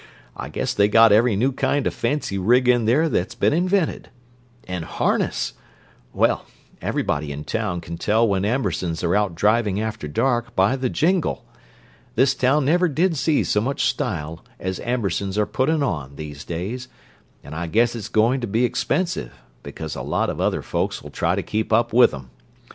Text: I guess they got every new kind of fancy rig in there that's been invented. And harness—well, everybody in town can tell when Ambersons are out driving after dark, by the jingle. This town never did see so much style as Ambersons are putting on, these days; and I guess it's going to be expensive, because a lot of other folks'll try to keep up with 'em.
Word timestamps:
I 0.35 0.49
guess 0.49 0.73
they 0.73 0.87
got 0.87 1.11
every 1.11 1.35
new 1.35 1.51
kind 1.51 1.85
of 1.85 1.93
fancy 1.93 2.39
rig 2.39 2.67
in 2.67 2.85
there 2.85 3.07
that's 3.07 3.35
been 3.35 3.53
invented. 3.53 4.09
And 4.67 4.83
harness—well, 4.83 6.47
everybody 6.81 7.31
in 7.31 7.43
town 7.43 7.81
can 7.81 7.99
tell 7.99 8.27
when 8.27 8.43
Ambersons 8.43 9.03
are 9.03 9.15
out 9.15 9.35
driving 9.35 9.79
after 9.79 10.07
dark, 10.07 10.55
by 10.55 10.75
the 10.75 10.89
jingle. 10.89 11.45
This 12.15 12.33
town 12.33 12.65
never 12.65 12.89
did 12.89 13.15
see 13.15 13.43
so 13.43 13.61
much 13.61 13.85
style 13.85 14.43
as 14.59 14.79
Ambersons 14.79 15.37
are 15.37 15.45
putting 15.45 15.83
on, 15.83 16.15
these 16.15 16.45
days; 16.45 16.87
and 17.43 17.53
I 17.53 17.67
guess 17.67 17.93
it's 17.95 18.09
going 18.09 18.41
to 18.41 18.47
be 18.47 18.65
expensive, 18.65 19.31
because 19.61 19.93
a 19.95 20.01
lot 20.01 20.31
of 20.31 20.41
other 20.41 20.63
folks'll 20.63 21.11
try 21.11 21.35
to 21.35 21.43
keep 21.43 21.71
up 21.71 21.93
with 21.93 22.11
'em. 22.11 22.31